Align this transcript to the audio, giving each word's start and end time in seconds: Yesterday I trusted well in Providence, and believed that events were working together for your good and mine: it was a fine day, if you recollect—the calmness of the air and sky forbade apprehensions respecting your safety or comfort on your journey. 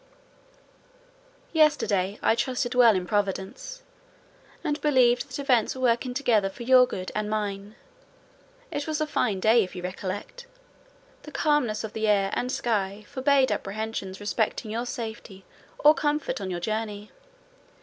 Yesterday 1.53 2.17
I 2.23 2.33
trusted 2.33 2.73
well 2.73 2.95
in 2.95 3.05
Providence, 3.05 3.83
and 4.63 4.81
believed 4.81 5.27
that 5.27 5.37
events 5.37 5.75
were 5.75 5.81
working 5.81 6.15
together 6.15 6.49
for 6.49 6.63
your 6.63 6.87
good 6.87 7.11
and 7.13 7.29
mine: 7.29 7.75
it 8.71 8.87
was 8.87 8.99
a 8.99 9.05
fine 9.05 9.39
day, 9.39 9.63
if 9.63 9.75
you 9.75 9.83
recollect—the 9.83 11.31
calmness 11.31 11.83
of 11.83 11.93
the 11.93 12.07
air 12.07 12.31
and 12.33 12.51
sky 12.51 13.05
forbade 13.07 13.51
apprehensions 13.51 14.19
respecting 14.19 14.71
your 14.71 14.87
safety 14.87 15.45
or 15.77 15.93
comfort 15.93 16.41
on 16.41 16.49
your 16.49 16.59
journey. 16.59 17.11